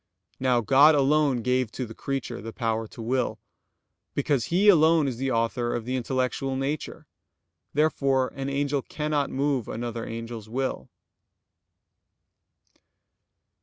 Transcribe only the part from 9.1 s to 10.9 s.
move another angel's will.